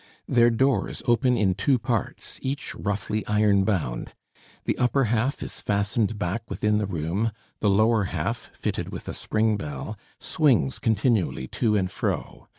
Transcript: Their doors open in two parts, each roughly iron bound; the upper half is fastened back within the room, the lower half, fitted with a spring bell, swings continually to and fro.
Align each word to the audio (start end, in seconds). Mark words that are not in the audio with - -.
Their 0.27 0.49
doors 0.49 1.03
open 1.05 1.37
in 1.37 1.53
two 1.53 1.77
parts, 1.77 2.39
each 2.41 2.73
roughly 2.73 3.23
iron 3.27 3.65
bound; 3.65 4.15
the 4.65 4.75
upper 4.79 5.03
half 5.03 5.43
is 5.43 5.61
fastened 5.61 6.17
back 6.17 6.41
within 6.49 6.79
the 6.79 6.87
room, 6.87 7.31
the 7.59 7.69
lower 7.69 8.05
half, 8.05 8.49
fitted 8.55 8.89
with 8.89 9.07
a 9.07 9.13
spring 9.13 9.57
bell, 9.57 9.95
swings 10.19 10.79
continually 10.79 11.47
to 11.49 11.75
and 11.75 11.91
fro. 11.91 12.47